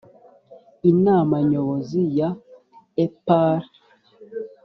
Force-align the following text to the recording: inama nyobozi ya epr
inama 0.91 1.35
nyobozi 1.49 2.01
ya 2.17 2.29
epr 3.05 3.59